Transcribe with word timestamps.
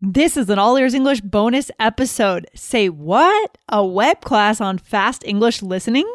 This 0.00 0.36
is 0.36 0.48
an 0.48 0.60
All 0.60 0.76
Ears 0.76 0.94
English 0.94 1.22
bonus 1.22 1.72
episode. 1.80 2.46
Say 2.54 2.88
what? 2.88 3.58
A 3.68 3.84
web 3.84 4.20
class 4.20 4.60
on 4.60 4.78
fast 4.78 5.24
English 5.26 5.60
listening? 5.60 6.06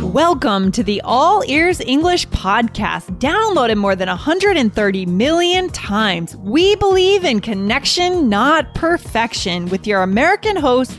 Welcome 0.00 0.72
to 0.72 0.82
the 0.82 1.02
All 1.04 1.44
Ears 1.46 1.82
English 1.82 2.26
podcast, 2.28 3.18
downloaded 3.18 3.76
more 3.76 3.94
than 3.94 4.08
130 4.08 5.04
million 5.04 5.68
times. 5.68 6.34
We 6.36 6.74
believe 6.76 7.22
in 7.22 7.40
connection, 7.40 8.30
not 8.30 8.74
perfection, 8.74 9.66
with 9.66 9.86
your 9.86 10.02
American 10.02 10.56
host, 10.56 10.98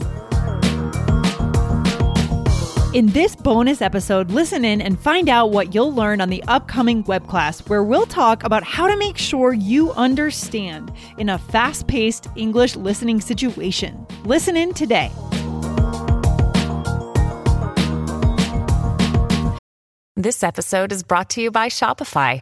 In 2.93 3.07
this 3.07 3.37
bonus 3.37 3.81
episode, 3.81 4.31
listen 4.31 4.65
in 4.65 4.81
and 4.81 4.99
find 4.99 5.29
out 5.29 5.51
what 5.51 5.73
you'll 5.73 5.93
learn 5.93 6.19
on 6.19 6.29
the 6.29 6.43
upcoming 6.49 7.03
web 7.03 7.25
class, 7.25 7.65
where 7.67 7.85
we'll 7.85 8.05
talk 8.05 8.43
about 8.43 8.65
how 8.65 8.85
to 8.85 8.97
make 8.97 9.17
sure 9.17 9.53
you 9.53 9.93
understand 9.93 10.91
in 11.17 11.29
a 11.29 11.37
fast 11.37 11.87
paced 11.87 12.27
English 12.35 12.75
listening 12.75 13.21
situation. 13.21 14.05
Listen 14.25 14.57
in 14.57 14.73
today. 14.73 15.09
This 20.17 20.43
episode 20.43 20.91
is 20.91 21.01
brought 21.01 21.29
to 21.29 21.41
you 21.41 21.49
by 21.49 21.69
Shopify. 21.69 22.41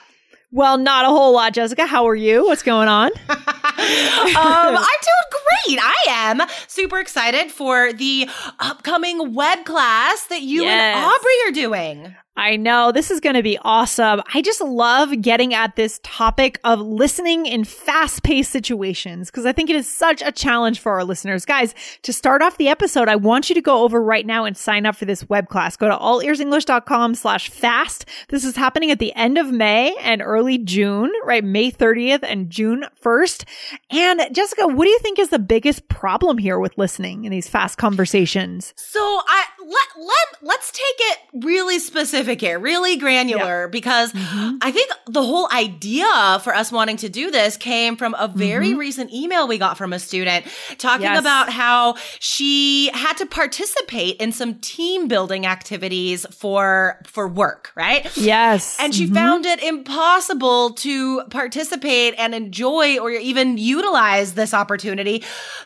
Well, 0.51 0.77
not 0.77 1.05
a 1.05 1.07
whole 1.07 1.33
lot, 1.33 1.53
Jessica. 1.53 1.85
How 1.85 2.07
are 2.07 2.15
you? 2.15 2.45
What's 2.45 2.63
going 2.63 2.89
on? 2.89 3.11
um, 3.29 3.37
I'm 3.77 4.73
doing 4.75 5.29
great. 5.31 5.79
I 5.81 5.95
am 6.09 6.41
super 6.67 6.99
excited 6.99 7.51
for 7.51 7.93
the 7.93 8.29
upcoming 8.59 9.33
web 9.33 9.63
class 9.63 10.25
that 10.25 10.41
you 10.41 10.63
yes. 10.63 10.97
and 10.97 11.05
Aubrey 11.05 11.33
are 11.47 11.51
doing. 11.51 12.15
I 12.37 12.55
know 12.55 12.93
this 12.93 13.11
is 13.11 13.19
going 13.19 13.35
to 13.35 13.43
be 13.43 13.57
awesome. 13.61 14.21
I 14.33 14.41
just 14.41 14.61
love 14.61 15.21
getting 15.21 15.53
at 15.53 15.75
this 15.75 15.99
topic 16.01 16.61
of 16.63 16.79
listening 16.79 17.45
in 17.45 17.65
fast 17.65 18.23
paced 18.23 18.51
situations 18.51 19.29
because 19.29 19.45
I 19.45 19.51
think 19.51 19.69
it 19.69 19.75
is 19.75 19.89
such 19.89 20.21
a 20.21 20.31
challenge 20.31 20.79
for 20.79 20.93
our 20.93 21.03
listeners. 21.03 21.43
Guys, 21.43 21.75
to 22.03 22.13
start 22.13 22.41
off 22.41 22.57
the 22.57 22.69
episode, 22.69 23.09
I 23.09 23.17
want 23.17 23.49
you 23.49 23.55
to 23.55 23.61
go 23.61 23.83
over 23.83 24.01
right 24.01 24.25
now 24.25 24.45
and 24.45 24.55
sign 24.55 24.85
up 24.85 24.95
for 24.95 25.03
this 25.03 25.27
web 25.27 25.49
class. 25.49 25.75
Go 25.75 25.89
to 25.89 25.95
allearsenglish.com 25.95 27.15
slash 27.15 27.49
fast. 27.49 28.05
This 28.29 28.45
is 28.45 28.55
happening 28.55 28.91
at 28.91 28.99
the 28.99 29.13
end 29.13 29.37
of 29.37 29.51
May 29.51 29.93
and 29.99 30.21
early 30.21 30.57
June, 30.57 31.11
right? 31.25 31.43
May 31.43 31.69
30th 31.69 32.23
and 32.23 32.49
June 32.49 32.85
1st. 33.03 33.43
And 33.89 34.21
Jessica, 34.33 34.67
what 34.67 34.85
do 34.85 34.89
you 34.89 34.99
think 34.99 35.19
is 35.19 35.29
the 35.29 35.39
biggest 35.39 35.89
problem 35.89 36.37
here 36.37 36.59
with 36.59 36.77
listening 36.77 37.25
in 37.25 37.31
these 37.31 37.49
fast 37.49 37.77
conversations? 37.77 38.73
So 38.77 38.99
I, 38.99 39.45
let, 39.59 39.87
let, 39.97 40.41
let's 40.41 40.71
take 40.71 40.79
it 40.99 41.19
really 41.45 41.77
specific 41.79 42.20
specific 42.21 42.41
here, 42.41 42.59
really 42.59 42.97
granular, 42.97 43.67
because 43.67 44.11
mm-hmm. 44.11 44.57
I 44.61 44.71
think 44.71 44.91
the 45.07 45.23
whole 45.23 45.49
idea 45.51 46.39
for 46.43 46.53
us 46.53 46.71
wanting 46.71 46.97
to 46.97 47.09
do 47.09 47.31
this 47.31 47.57
came 47.57 47.95
from 47.95 48.15
a 48.17 48.27
very 48.27 48.69
mm-hmm. 48.69 48.79
recent 48.79 49.13
email 49.13 49.47
we 49.47 49.57
got 49.57 49.77
from 49.77 49.93
a 49.93 49.99
student 49.99 50.45
talking 50.77 51.03
yes. 51.03 51.19
about 51.19 51.49
how 51.49 51.95
she 52.19 52.91
had 52.93 53.13
to 53.17 53.25
participate 53.25 54.17
in 54.17 54.31
some 54.31 54.55
team 54.59 55.07
building 55.07 55.45
activities 55.45 56.25
for 56.31 57.01
for 57.05 57.27
work, 57.27 57.71
right? 57.75 58.05
Yes. 58.15 58.77
And 58.79 58.93
she 58.93 59.05
mm-hmm. 59.05 59.15
found 59.15 59.45
it 59.45 59.63
impossible 59.63 60.71
to 60.71 61.23
participate 61.29 62.13
and 62.17 62.35
enjoy 62.35 62.99
or 62.99 63.11
even 63.11 63.57
utilize 63.57 64.33
this 64.33 64.53
opportunity 64.53 65.23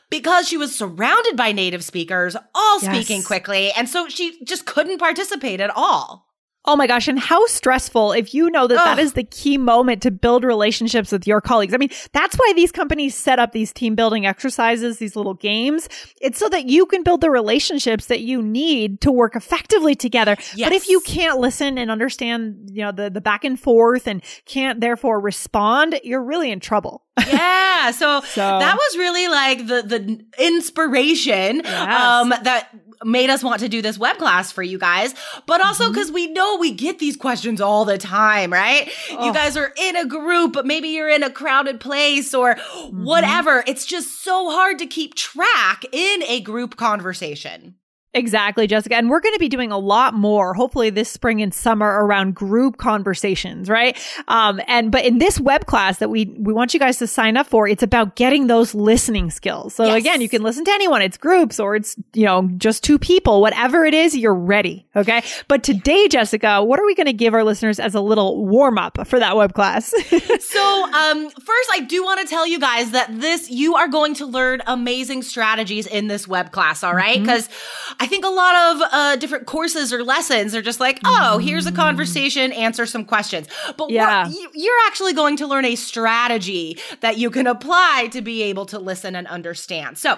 because 0.10 0.48
she 0.48 0.58
was 0.58 0.76
surrounded 0.76 1.36
by 1.36 1.52
native 1.52 1.84
speakers, 1.84 2.36
all 2.54 2.80
yes. 2.82 2.96
speaking 2.96 3.24
quickly. 3.24 3.72
And 3.72 3.90
so 3.90 4.08
she 4.08 4.44
just 4.46 4.66
couldn't 4.66 5.00
participate 5.00 5.60
at 5.60 5.72
all. 5.76 6.25
Oh 6.68 6.76
my 6.76 6.88
gosh. 6.88 7.08
And 7.08 7.20
how 7.20 7.46
stressful 7.48 8.14
if 8.14 8.34
you 8.34 8.50
know 8.50 8.68
that 8.68 8.78
Ugh. 8.78 8.84
that 8.84 9.00
is 9.00 9.14
the 9.14 9.24
key 9.24 9.58
moment 9.58 10.02
to 10.04 10.12
build 10.12 10.44
relationships 10.44 11.12
with 11.12 11.28
your 11.28 11.42
colleagues. 11.42 11.74
I 11.74 11.78
mean, 11.78 11.92
that's 12.12 12.36
why 12.36 12.54
these 12.56 12.72
companies 12.72 13.16
set 13.16 13.40
up 13.40 13.52
these 13.52 13.72
team 13.72 13.96
building 13.96 14.26
exercises, 14.26 14.98
these 14.98 15.16
little 15.16 15.36
games. 15.36 15.88
It's 16.22 16.40
so 16.40 16.50
that 16.50 16.66
you 16.66 16.86
can 16.86 17.04
build 17.04 17.22
the 17.22 17.30
relationships 17.30 18.08
that 18.08 18.22
you 18.22 18.42
need 18.42 19.02
to 19.02 19.12
work 19.12 19.36
effectively 19.36 19.96
together. 19.96 20.36
Yes. 20.56 20.70
But 20.70 20.74
if 20.74 20.90
you 20.90 21.02
can't 21.02 21.40
listen 21.40 21.78
and 21.78 21.92
understand, 21.92 22.70
you 22.72 22.84
know, 22.84 22.92
the, 22.92 23.10
the 23.10 23.22
back 23.22 23.44
and 23.44 23.60
forth 23.60 24.08
and 24.08 24.24
can't 24.46 24.82
therefore 24.82 25.20
respond, 25.20 26.00
you're 26.04 26.24
really 26.24 26.52
in 26.52 26.60
trouble. 26.60 27.04
yeah. 27.28 27.92
So, 27.92 28.22
so, 28.22 28.42
that 28.42 28.76
was 28.76 28.98
really 28.98 29.28
like 29.28 29.60
the, 29.60 29.82
the 29.84 30.26
inspiration, 30.44 31.62
yes. 31.64 32.02
um, 32.02 32.30
that 32.30 32.70
made 33.04 33.30
us 33.30 33.44
want 33.44 33.60
to 33.62 33.70
do 33.70 33.82
this 33.82 33.98
web 33.98 34.18
class 34.18 34.52
for 34.52 34.64
you 34.64 34.78
guys, 34.78 35.14
but 35.46 35.64
also 35.64 35.90
because 35.90 36.08
mm-hmm. 36.08 36.16
we 36.16 36.28
know 36.28 36.58
we 36.58 36.72
get 36.72 37.00
these 37.00 37.16
questions 37.16 37.62
all 37.62 37.86
the 37.86 37.98
time, 37.98 38.52
right? 38.52 38.90
Oh. 39.12 39.26
You 39.26 39.34
guys 39.34 39.58
are 39.58 39.74
in 39.78 39.96
a 39.96 40.06
group, 40.06 40.54
but 40.54 40.66
maybe 40.66 40.90
you're 40.90 41.10
in 41.10 41.24
a 41.24 41.32
crowded 41.32 41.80
place 41.80 42.34
or 42.34 42.56
mm-hmm. 42.56 43.04
whatever. 43.04 43.64
It's 43.68 43.86
just 43.86 44.24
so 44.24 44.50
hard 44.52 44.80
to 44.80 44.86
keep 44.86 45.16
track 45.16 45.84
in 45.92 46.24
a 46.24 46.42
group 46.42 46.76
conversation. 46.78 47.76
Exactly, 48.16 48.66
Jessica. 48.66 48.96
And 48.96 49.10
we're 49.10 49.20
going 49.20 49.34
to 49.36 49.40
be 49.40 49.50
doing 49.50 49.74
a 49.74 49.78
lot 49.78 50.14
more, 50.14 50.54
hopefully 50.54 50.90
this 50.90 51.12
spring 51.12 51.42
and 51.42 51.54
summer 51.54 51.86
around 51.86 52.34
group 52.34 52.78
conversations, 52.78 53.70
right? 53.70 53.98
Um, 54.30 54.62
and, 54.68 54.90
but 54.90 55.04
in 55.04 55.18
this 55.18 55.38
web 55.38 55.66
class 55.66 56.00
that 56.00 56.10
we, 56.10 56.34
we 56.40 56.54
want 56.54 56.74
you 56.74 56.80
guys 56.80 56.98
to 57.00 57.08
sign 57.08 57.36
up 57.36 57.46
for, 57.46 57.68
it's 57.68 57.84
about 57.84 58.16
getting 58.16 58.48
those 58.48 58.74
listening 58.74 59.30
skills. 59.32 59.76
So 59.76 59.84
yes. 59.84 59.98
again, 59.98 60.22
you 60.22 60.30
can 60.30 60.44
listen 60.44 60.64
to 60.64 60.72
anyone. 60.72 61.02
It's 61.02 61.18
groups 61.18 61.60
or 61.60 61.76
it's, 61.76 61.98
you 62.14 62.24
know, 62.24 62.50
just 62.56 62.86
two 62.86 62.98
people, 62.98 63.42
whatever 63.42 63.84
it 63.84 63.94
is, 63.94 64.16
you're 64.16 64.34
ready. 64.34 64.88
Okay. 64.96 65.22
But 65.50 65.64
today, 65.64 66.08
Jessica, 66.08 66.64
what 66.64 66.80
are 66.80 66.86
we 66.86 66.96
going 66.96 67.08
to 67.08 67.14
give 67.14 67.34
our 67.34 67.44
listeners 67.44 67.82
as 67.82 67.96
a 67.96 68.02
little 68.02 68.46
warm 68.46 68.78
up 68.78 69.06
for 69.08 69.20
that 69.20 69.36
web 69.36 69.54
class? 69.54 69.90
so, 70.40 70.94
um, 70.94 71.30
first, 71.32 71.70
I 71.74 71.86
do 71.86 72.02
want 72.02 72.22
to 72.22 72.28
tell 72.28 72.48
you 72.48 72.62
guys 72.62 72.92
that 72.92 73.10
this, 73.20 73.50
you 73.50 73.76
are 73.76 73.90
going 73.90 74.14
to 74.16 74.26
learn 74.26 74.62
amazing 74.68 75.22
strategies 75.24 75.86
in 75.86 76.08
this 76.08 76.30
web 76.30 76.54
class. 76.54 76.82
All 76.82 76.96
right? 76.96 77.20
Because 77.20 77.50
mm-hmm. 77.50 77.94
I 78.05 78.05
think 78.08 78.26
a 78.26 78.30
lot 78.30 78.56
of 78.56 78.90
uh, 78.92 79.16
different 79.18 79.46
courses 79.46 79.94
or 79.94 80.04
lessons 80.04 80.56
are 80.56 80.62
just 80.62 80.80
like, 80.80 81.00
oh, 81.06 81.38
here's 81.38 81.66
a 81.66 81.72
conversation, 81.72 82.52
answer 82.52 82.86
some 82.86 83.06
questions. 83.06 83.48
But 83.78 83.90
yeah. 83.90 84.30
you're 84.54 84.80
actually 84.88 85.14
going 85.14 85.38
to 85.38 85.48
learn 85.48 85.66
a 85.66 85.76
strategy 85.76 86.78
that 87.02 87.18
you 87.18 87.30
can 87.30 87.48
apply 87.48 88.10
to 88.12 88.22
be 88.22 88.44
able 88.44 88.66
to 88.68 88.80
listen 88.80 89.16
and 89.16 89.28
understand. 89.28 89.98
So, 89.98 90.18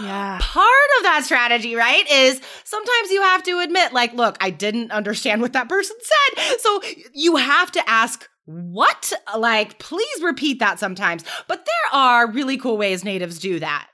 yeah. 0.00 0.38
part 0.40 0.68
of 0.98 1.02
that 1.04 1.22
strategy, 1.24 1.74
right, 1.74 2.08
is 2.10 2.40
sometimes 2.64 3.10
you 3.10 3.22
have 3.22 3.42
to 3.44 3.60
admit, 3.60 3.92
like, 3.92 4.12
look, 4.14 4.36
I 4.40 4.50
didn't 4.50 4.90
understand 4.90 5.40
what 5.40 5.52
that 5.52 5.68
person 5.68 5.96
said. 6.00 6.58
So, 6.60 6.82
you 7.12 7.36
have 7.36 7.72
to 7.72 7.88
ask 7.88 8.28
what? 8.44 9.12
Like, 9.36 9.78
please 9.78 10.22
repeat 10.22 10.60
that 10.60 10.78
sometimes. 10.78 11.22
But 11.48 11.66
there 11.66 12.00
are 12.00 12.30
really 12.30 12.56
cool 12.56 12.78
ways 12.78 13.04
natives 13.04 13.38
do 13.38 13.60
that. 13.60 13.88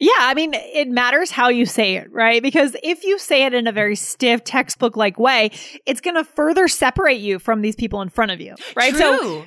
Yeah, 0.00 0.12
I 0.18 0.32
mean, 0.32 0.54
it 0.54 0.88
matters 0.88 1.30
how 1.30 1.50
you 1.50 1.66
say 1.66 1.96
it, 1.96 2.10
right? 2.10 2.42
Because 2.42 2.74
if 2.82 3.04
you 3.04 3.18
say 3.18 3.44
it 3.44 3.52
in 3.52 3.66
a 3.66 3.72
very 3.72 3.94
stiff 3.94 4.42
textbook 4.42 4.96
like 4.96 5.18
way, 5.18 5.50
it's 5.84 6.00
going 6.00 6.16
to 6.16 6.24
further 6.24 6.68
separate 6.68 7.20
you 7.20 7.38
from 7.38 7.60
these 7.60 7.76
people 7.76 8.00
in 8.00 8.08
front 8.08 8.30
of 8.30 8.40
you, 8.40 8.54
right? 8.74 8.92
True. 8.94 9.00
So 9.00 9.44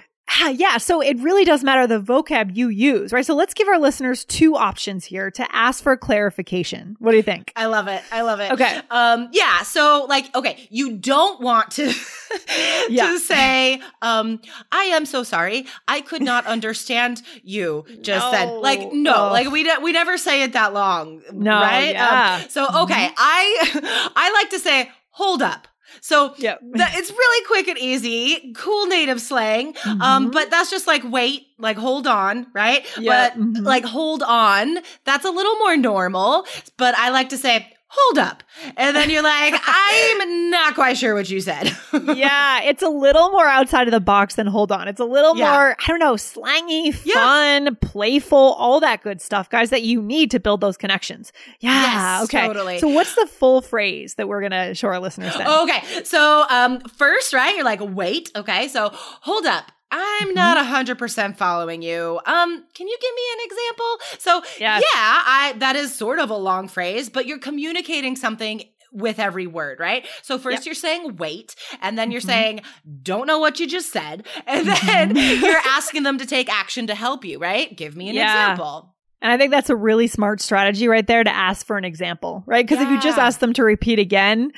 yeah. 0.53 0.77
So 0.77 1.01
it 1.01 1.18
really 1.19 1.45
does 1.45 1.63
matter 1.63 1.85
the 1.88 2.00
vocab 2.00 2.56
you 2.56 2.68
use, 2.69 3.12
right? 3.12 3.25
So 3.25 3.35
let's 3.35 3.53
give 3.53 3.68
our 3.68 3.80
listeners 3.80 4.25
two 4.25 4.56
options 4.56 5.06
here 5.06 5.30
to 5.31 5.56
ask 5.56 5.83
for 5.83 5.95
clarification. 5.97 6.95
What 7.00 7.12
do 7.12 7.18
you 7.18 7.24
think? 7.24 7.51
I 7.56 7.65
love 7.65 7.88
it. 7.88 8.01
I 8.12 8.21
love 8.21 8.39
it. 8.39 8.51
Okay. 8.51 8.80
Um, 8.89 9.30
yeah. 9.31 9.63
So 9.63 10.06
like, 10.09 10.33
okay, 10.35 10.68
you 10.69 10.97
don't 10.97 11.41
want 11.41 11.71
to, 11.71 11.94
Yeah. 12.89 13.07
to 13.07 13.19
say, 13.19 13.81
um, 14.01 14.41
I 14.71 14.83
am 14.85 15.06
so 15.06 15.24
sorry. 15.24 15.65
I 15.88 16.01
could 16.01 16.21
not 16.21 16.45
understand 16.45 17.21
you 17.44 17.85
just 18.01 18.31
then. 18.31 18.62
Like, 18.62 18.91
no, 18.94 19.13
Ugh. 19.13 19.31
like 19.31 19.51
we, 19.51 19.69
we 19.81 19.91
never 19.91 20.18
say 20.18 20.44
it 20.44 20.53
that 20.53 20.74
long. 20.74 21.21
No, 21.31 21.51
Right. 21.59 21.94
yeah. 21.94 22.39
Um, 22.44 22.50
so, 22.50 22.63
okay. 22.83 23.09
I, 23.18 24.12
I 24.15 24.31
like 24.33 24.50
to 24.51 24.59
say, 24.59 24.89
hold 25.09 25.41
up. 25.41 25.68
So 26.01 26.34
that, 26.75 26.92
it's 26.95 27.12
really 27.12 27.45
quick 27.48 27.68
and 27.68 27.78
easy, 27.78 28.54
cool 28.56 28.86
native 28.88 29.22
slang. 29.22 29.75
Um, 29.86 30.28
Mhm. 30.30 30.31
but 30.34 30.50
that's 30.50 30.69
just 30.69 30.88
like 30.88 31.04
wait, 31.06 31.48
like 31.57 31.78
hold 31.78 32.07
on, 32.07 32.48
right? 32.54 32.86
Yeah, 33.00 33.30
But 33.30 33.40
mhm. 33.40 33.66
like 33.66 33.86
hold 33.86 34.24
on, 34.24 34.80
that's 35.06 35.25
a 35.25 35.31
little 35.31 35.56
more 35.57 35.78
normal. 35.78 36.45
But 36.78 36.95
I 36.95 37.10
like 37.10 37.30
to 37.30 37.38
say 37.38 37.72
hold 37.95 38.18
up, 38.18 38.42
and 38.75 38.95
then 38.95 39.10
you're 39.10 39.22
like, 39.22 39.54
I'm 39.66 40.50
not 40.50 40.74
quite 40.74 40.98
sure 40.98 41.13
what 41.13 41.30
you 41.30 41.40
said. 41.42 41.75
yeah, 42.16 42.62
it's 42.63 42.81
a 42.81 42.90
little 42.90 43.30
more 43.31 43.45
outside 43.48 43.88
of 43.88 43.92
the 43.92 44.00
box 44.00 44.36
than 44.36 44.48
hold 44.48 44.72
on. 44.72 44.88
It's 44.88 45.00
a 45.00 45.06
little 45.06 45.36
Yeah. 45.38 45.51
more, 45.51 45.75
I 45.80 45.88
don't 45.88 46.00
know, 46.00 46.16
slangy, 46.16 46.92
Yeah. 47.06 47.13
fun, 47.16 47.75
playful, 47.81 48.38
all 48.57 48.80
that 48.80 49.04
good 49.04 49.22
stuff, 49.22 49.50
guys, 49.50 49.69
that 49.69 49.84
you 49.84 50.01
need 50.01 50.31
to 50.31 50.40
build 50.40 50.62
those 50.62 50.78
connections. 50.78 51.31
Yeah. 51.60 51.72
Yes, 52.19 52.24
okay. 52.25 52.48
totally. 52.48 52.80
So 52.80 52.88
what's 52.88 53.13
the 53.16 53.28
full 53.28 53.62
phrase 53.62 54.16
that 54.16 54.28
we're 54.28 54.40
going 54.48 54.51
to 54.69 54.74
show 54.74 54.88
our 54.88 55.00
listeners 55.00 55.36
then? 55.38 55.48
okay, 55.48 55.84
so 56.04 56.45
um, 56.50 56.80
first, 56.81 57.34
right? 57.34 57.56
You're 57.56 57.66
like, 57.66 57.80
wait, 57.81 58.31
okay, 58.36 58.68
so 58.69 58.90
hold 58.94 59.45
up. 59.45 59.72
I'm 59.95 60.28
Mm-hmm. 60.30 60.36
not 60.36 60.88
100% 60.88 61.38
following 61.38 61.81
you. 61.81 62.19
Um, 62.25 62.63
can 62.74 62.88
you 62.88 62.98
give 63.00 63.16
me 63.16 63.22
an 63.34 63.40
example? 63.45 64.00
So, 64.19 64.42
Yes. 64.60 64.81
yeah, 64.81 65.22
I 65.25 65.54
that 65.60 65.75
is 65.75 65.94
sort 65.95 66.19
of 66.19 66.30
a 66.31 66.36
long 66.36 66.68
phrase, 66.68 67.10
but 67.10 67.25
you're 67.28 67.38
communicating 67.40 68.16
something 68.16 68.63
with 68.92 69.18
every 69.19 69.48
word, 69.48 69.80
right? 69.80 70.06
So 70.22 70.38
first 70.38 70.66
you're 70.66 70.75
saying 70.75 71.18
wait, 71.18 71.56
and 71.81 71.98
then 71.98 72.12
you're 72.12 72.22
Mhm. 72.22 72.25
saying 72.25 72.62
don't 73.01 73.25
know 73.28 73.40
what 73.40 73.60
you 73.60 73.68
just 73.68 73.92
said, 73.92 74.25
and 74.48 74.68
then 74.68 75.13
you're 75.42 75.62
asking 75.66 76.04
them 76.04 76.18
to 76.19 76.25
take 76.25 76.48
action 76.51 76.88
to 76.88 76.95
help 76.95 77.25
you, 77.25 77.40
right? 77.40 77.75
Give 77.75 77.95
me 77.95 78.10
an 78.10 78.16
Yeah. 78.16 78.51
example. 78.51 78.93
And 79.23 79.31
I 79.31 79.37
think 79.37 79.51
that's 79.51 79.69
a 79.69 79.75
really 79.75 80.07
smart 80.07 80.41
strategy 80.41 80.87
right 80.89 81.07
there 81.07 81.23
to 81.23 81.33
ask 81.33 81.65
for 81.65 81.77
an 81.77 81.85
example, 81.85 82.43
right? 82.45 82.67
Because 82.67 82.83
if 82.83 82.89
you 82.91 82.99
just 83.01 83.17
ask 83.17 83.39
them 83.39 83.53
to 83.53 83.63
repeat 83.63 83.97
again, 83.97 84.51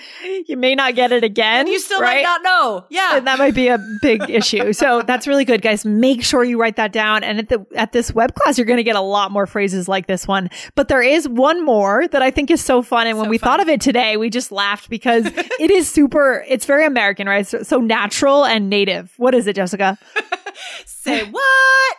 you 0.47 0.57
may 0.57 0.73
not 0.73 0.95
get 0.95 1.11
it 1.11 1.23
again. 1.23 1.61
And 1.61 1.69
you 1.69 1.79
still 1.79 2.01
right? 2.01 2.15
might 2.17 2.23
not 2.23 2.41
know. 2.43 2.85
Yeah. 2.89 3.17
And 3.17 3.27
that 3.27 3.37
might 3.37 3.53
be 3.53 3.67
a 3.67 3.77
big 4.01 4.27
issue. 4.29 4.73
So 4.73 5.03
that's 5.03 5.27
really 5.27 5.45
good, 5.45 5.61
guys. 5.61 5.85
Make 5.85 6.23
sure 6.23 6.43
you 6.43 6.59
write 6.59 6.77
that 6.77 6.91
down. 6.91 7.23
And 7.23 7.37
at 7.37 7.49
the 7.49 7.65
at 7.75 7.91
this 7.91 8.11
web 8.13 8.33
class, 8.33 8.57
you're 8.57 8.65
going 8.65 8.77
to 8.77 8.83
get 8.83 8.95
a 8.95 9.01
lot 9.01 9.31
more 9.31 9.45
phrases 9.45 9.87
like 9.87 10.07
this 10.07 10.27
one. 10.27 10.49
But 10.73 10.87
there 10.87 11.03
is 11.03 11.29
one 11.29 11.63
more 11.63 12.07
that 12.07 12.23
I 12.23 12.31
think 12.31 12.49
is 12.49 12.65
so 12.65 12.81
fun. 12.81 13.05
And 13.05 13.17
when 13.19 13.27
So 13.27 13.29
we 13.29 13.37
fun. 13.37 13.47
thought 13.51 13.59
of 13.61 13.69
it 13.69 13.79
today, 13.81 14.17
we 14.17 14.31
just 14.31 14.51
laughed 14.51 14.89
because 14.89 15.25
it 15.59 15.69
is 15.69 15.87
super. 15.87 16.43
It's 16.47 16.65
very 16.65 16.85
American, 16.87 17.27
right? 17.27 17.45
So, 17.45 17.61
so 17.61 17.79
natural 17.79 18.43
and 18.45 18.67
native. 18.67 19.13
What 19.17 19.35
is 19.35 19.45
it, 19.45 19.55
Jessica? 19.55 19.99
Say 20.85 21.23
what? 21.29 21.97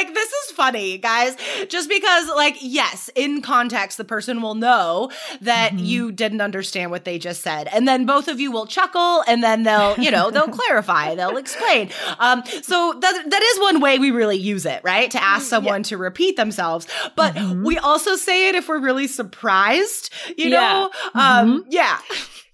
like 0.00 0.14
this 0.14 0.28
is 0.32 0.52
funny, 0.52 0.98
guys. 0.98 1.36
Just 1.68 1.88
because, 1.88 2.28
like, 2.28 2.56
yes, 2.60 3.10
in 3.14 3.42
context, 3.42 3.98
the 3.98 4.04
person 4.04 4.40
will 4.42 4.54
know 4.54 5.10
that 5.42 5.72
Mhm. 5.72 5.84
you 5.86 6.12
didn't 6.12 6.40
understand 6.40 6.90
what 6.90 7.04
they 7.04 7.18
just 7.18 7.42
said, 7.42 7.68
and 7.72 7.86
then 7.86 8.06
both 8.06 8.28
of 8.28 8.40
you 8.40 8.50
will 8.50 8.66
chuckle, 8.66 9.22
and 9.26 9.42
then 9.42 9.62
they'll, 9.64 9.94
you 9.98 10.10
know, 10.10 10.30
they'll 10.30 10.48
clarify, 10.48 11.14
they'll 11.18 11.36
explain. 11.36 11.90
Um, 12.18 12.42
so 12.62 12.94
that 13.00 13.30
that 13.30 13.42
is 13.42 13.60
one 13.60 13.80
way 13.80 13.98
we 13.98 14.10
really 14.10 14.38
use 14.38 14.64
it, 14.66 14.80
right? 14.84 15.10
To 15.10 15.22
ask 15.22 15.46
someone 15.46 15.82
to 15.84 15.96
repeat 15.96 16.36
themselves, 16.36 16.86
but 17.16 17.34
Mhm. 17.34 17.64
we 17.64 17.76
also 17.78 18.16
say 18.16 18.48
it 18.48 18.54
if 18.54 18.68
we're 18.68 18.80
really 18.80 19.06
surprised, 19.06 20.10
you 20.36 20.48
Yeah. 20.48 20.60
know? 20.72 20.90
Um, 21.14 21.64
yeah. 21.68 21.98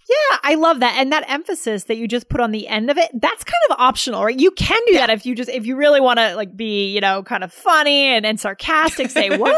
Yeah, 0.09 0.39
I 0.45 0.55
love 0.55 0.81
that. 0.81 0.97
And 0.99 1.11
that 1.13 1.25
emphasis 1.29 1.85
that 1.85 1.97
you 1.97 2.07
just 2.07 2.29
put 2.29 2.41
on 2.41 2.53
the 2.53 2.69
end 2.69 2.91
of 2.91 2.97
it, 2.99 3.11
that's 3.15 3.43
kind 3.43 3.55
of 3.71 3.77
optional, 3.81 4.25
right? 4.25 4.39
You 4.39 4.53
can 4.53 4.81
do 4.87 4.95
that 4.95 5.11
if 5.11 5.27
you 5.27 5.35
just, 5.35 5.51
if 5.51 5.67
you 5.67 5.75
really 5.77 6.01
want 6.01 6.19
to 6.21 6.37
like 6.37 6.57
be, 6.57 6.93
you 6.95 7.01
know, 7.01 7.25
kind 7.25 7.43
of 7.43 7.53
funny 7.53 8.05
and, 8.07 8.25
and 8.25 8.39
sarcastic, 8.39 9.11
say 9.11 9.31
what? 9.39 9.57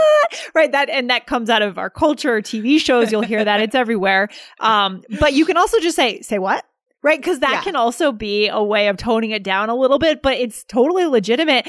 right. 0.54 0.72
That, 0.72 0.88
and 0.88 1.10
that 1.10 1.26
comes 1.26 1.50
out 1.50 1.60
of 1.60 1.76
our 1.76 1.90
culture, 1.90 2.40
TV 2.40 2.80
shows. 2.80 3.12
You'll 3.12 3.20
hear 3.22 3.44
that. 3.44 3.60
It's 3.60 3.74
everywhere. 3.74 4.28
Um, 4.60 5.02
but 5.20 5.34
you 5.34 5.44
can 5.44 5.58
also 5.58 5.80
just 5.80 5.96
say, 5.96 6.22
say 6.22 6.38
what? 6.38 6.64
Right. 7.02 7.22
Cause 7.22 7.40
that 7.40 7.52
Yeah. 7.52 7.62
can 7.62 7.76
also 7.76 8.10
be 8.10 8.48
a 8.48 8.62
way 8.62 8.88
of 8.88 8.96
toning 8.96 9.30
it 9.30 9.44
down 9.44 9.68
a 9.68 9.74
little 9.76 9.98
bit, 9.98 10.22
but 10.22 10.38
it's 10.38 10.64
totally 10.64 11.04
legitimate. 11.06 11.68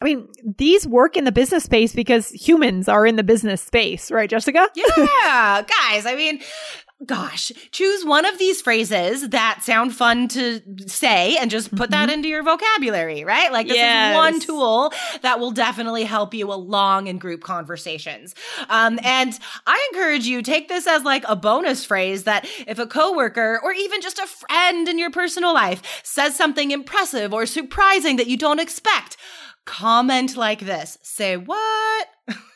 I 0.00 0.06
mean, 0.06 0.28
these 0.56 0.86
work 0.86 1.16
in 1.16 1.24
the 1.24 1.32
business 1.32 1.64
space 1.64 1.94
because 1.94 2.30
humans 2.30 2.88
are 2.88 3.06
in 3.06 3.16
the 3.16 3.22
business 3.22 3.60
space, 3.60 4.10
right, 4.10 4.30
Jessica? 4.30 4.68
Yeah, 4.76 5.62
guys, 5.62 6.06
I 6.06 6.14
mean, 6.16 6.40
gosh, 7.04 7.52
choose 7.70 8.04
one 8.04 8.24
of 8.24 8.38
these 8.38 8.60
phrases 8.62 9.28
that 9.30 9.60
sound 9.62 9.94
fun 9.94 10.28
to 10.28 10.60
say 10.86 11.36
and 11.36 11.50
just 11.50 11.74
put 11.74 11.90
that 11.90 12.10
into 12.10 12.28
your 12.28 12.42
vocabulary, 12.42 13.24
right? 13.24 13.52
Like, 13.52 13.66
this 13.68 13.76
Yes. 13.76 14.10
is 14.12 14.14
one 14.14 14.40
tool 14.40 14.92
that 15.22 15.38
will 15.40 15.50
definitely 15.50 16.04
help 16.04 16.34
you 16.34 16.50
along 16.52 17.06
in 17.06 17.18
group 17.18 17.42
conversations. 17.42 18.34
Um, 18.68 18.98
and 19.02 19.38
I 19.66 19.88
encourage 19.92 20.26
you, 20.26 20.42
take 20.42 20.68
this 20.68 20.86
as 20.86 21.02
like 21.04 21.24
a 21.28 21.36
bonus 21.36 21.84
phrase 21.84 22.24
that 22.24 22.46
if 22.66 22.78
a 22.78 22.86
coworker 22.86 23.60
or 23.62 23.72
even 23.72 24.00
just 24.00 24.18
a 24.18 24.26
friend 24.26 24.88
in 24.88 24.98
your 24.98 25.10
personal 25.10 25.52
life 25.54 26.00
says 26.04 26.36
something 26.36 26.70
impressive 26.70 27.32
or 27.34 27.44
surprising 27.46 28.16
that 28.16 28.26
you 28.26 28.36
don't 28.36 28.60
expect, 28.60 29.16
comment 29.64 30.36
like 30.36 30.60
this. 30.60 30.98
Say, 31.02 31.36
what? 31.36 32.06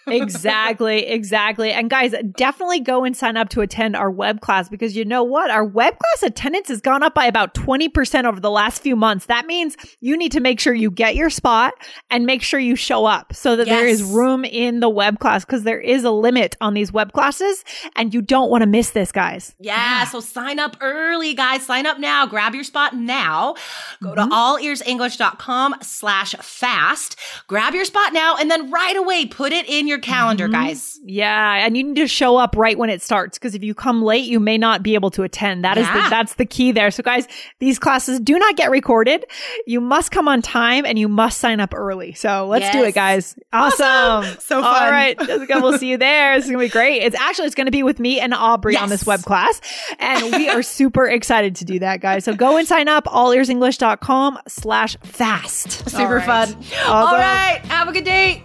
Exactly, 0.07 1.07
exactly. 1.07 1.73
And 1.73 1.89
guys, 1.89 2.15
definitely 2.37 2.81
go 2.81 3.05
and 3.05 3.17
sign 3.17 3.37
up 3.37 3.49
to 3.51 3.61
attend 3.61 3.97
our 3.97 4.11
web 4.11 4.41
class 4.41 4.69
because 4.69 4.97
you 4.97 5.05
know 5.05 5.23
what? 5.23 5.51
Our 5.51 5.65
web 5.65 5.95
class 5.99 6.31
attendance 6.31 6.69
has 6.69 6.81
gone 6.81 7.03
up 7.03 7.15
by 7.15 7.27
about 7.27 7.55
20% 7.55 8.25
over 8.25 8.41
the 8.41 8.51
last 8.51 8.83
few 8.83 8.97
months. 8.97 9.27
That 9.27 9.47
means 9.47 9.77
you 10.01 10.17
need 10.17 10.33
to 10.33 10.41
make 10.41 10.61
sure 10.61 10.75
you 10.75 10.91
get 10.91 11.15
your 11.15 11.31
spot 11.31 11.75
and 12.11 12.27
make 12.27 12.43
sure 12.43 12.61
you 12.61 12.77
show 12.77 13.07
up 13.07 13.35
so 13.35 13.57
that 13.57 13.67
there 13.67 13.87
is 13.87 14.03
room 14.03 14.45
in 14.45 14.81
the 14.81 14.89
web 14.89 15.19
class 15.19 15.45
because 15.45 15.63
there 15.63 15.81
is 15.81 16.05
a 16.05 16.11
limit 16.11 16.57
on 16.61 16.75
these 16.75 16.93
web 16.93 17.13
classes 17.13 17.65
and 17.97 18.13
you 18.13 18.21
don't 18.21 18.51
want 18.51 18.63
to 18.63 18.67
miss 18.67 18.91
this, 18.91 19.13
guys. 19.13 19.55
Yeah, 19.59 20.05
so 20.05 20.21
sign 20.21 20.59
up 20.59 20.77
early, 20.81 21.35
guys. 21.35 21.65
Sign 21.65 21.87
up 21.87 21.99
now. 21.99 22.27
Grab 22.27 22.55
your 22.55 22.65
spot 22.65 22.95
now. 22.95 23.55
Go 24.03 24.15
to 24.15 24.23
mm-hmm. 24.23 24.33
allearsenglish.com 24.33 25.77
slash 25.83 26.35
fast. 26.41 27.17
Grab 27.47 27.75
your 27.75 27.85
spot 27.85 28.13
now 28.13 28.37
and 28.37 28.51
then 28.51 28.71
right 28.71 28.97
away 28.97 29.27
put 29.27 29.53
it 29.53 29.64
in 29.65 29.87
your 29.87 29.99
calendar, 29.99 30.45
mm-hmm. 30.45 30.53
guys. 30.53 31.01
Yeah, 31.05 31.65
and 31.67 31.77
you 31.77 31.85
need 31.85 31.97
to 31.97 32.09
show 32.09 32.37
up 32.37 32.57
right 32.57 32.79
when 32.79 32.91
it 32.91 33.03
starts 33.03 33.39
because 33.39 33.55
if 33.55 33.63
you 33.63 33.75
come 33.75 34.03
late, 34.03 34.25
you 34.27 34.41
may 34.41 34.59
not 34.59 34.83
be 34.83 34.95
able 34.95 35.11
to 35.13 35.23
attend. 35.23 35.65
That 35.65 35.79
is 35.79 35.87
Yeah. 35.87 36.05
the, 36.05 36.11
that's 36.11 36.35
the 36.35 36.47
key 36.47 36.73
there. 36.73 36.91
So 36.91 37.03
guys, 37.03 37.27
these 37.59 37.79
classes 37.79 38.21
do 38.21 38.39
not 38.39 38.57
get 38.57 38.71
recorded. 38.71 39.25
You 39.67 39.81
must 39.81 40.11
come 40.11 40.29
on 40.29 40.43
time 40.43 40.87
and 40.87 40.99
you 40.99 41.09
must 41.09 41.39
sign 41.39 41.61
up 41.61 41.75
early. 41.75 42.15
So 42.15 42.47
let's 42.47 42.71
do 42.71 42.83
it, 42.85 42.95
guys. 42.95 43.37
Awesome. 43.53 43.87
Awesome. 43.87 44.41
So 44.41 44.57
All 44.57 44.75
fun. 44.75 44.91
right, 44.91 45.19
Jessica, 45.19 45.61
we'll 45.61 45.79
see 45.79 45.91
you 45.91 45.97
there. 45.99 46.35
It's 46.35 46.47
gonna 46.47 46.59
be 46.59 46.69
great. 46.69 47.03
It's 47.03 47.17
actually 47.19 47.47
it's 47.47 47.55
gonna 47.55 47.71
be 47.71 47.83
with 47.83 47.99
me 47.99 48.21
and 48.21 48.33
Aubrey 48.35 48.77
on 48.77 48.89
this 48.89 49.07
web 49.07 49.23
class, 49.23 49.61
and 49.99 50.33
we 50.33 50.49
are 50.49 50.63
super 50.63 51.07
excited 51.07 51.57
to 51.57 51.65
do 51.65 51.79
that, 51.81 52.01
guys. 52.01 52.25
So 52.25 52.35
go 52.35 52.57
and 52.57 52.67
sign 52.67 52.89
up 52.89 53.05
allearsenglish.com 53.05 54.39
slash 54.49 54.97
fast. 55.03 55.89
Super 55.91 56.03
All 56.03 56.15
right. 56.15 56.49
fun. 56.49 56.65
All 56.87 57.13
right. 57.13 57.61
Have 57.67 57.89
a 57.89 57.93
good 57.93 58.05
day. 58.05 58.45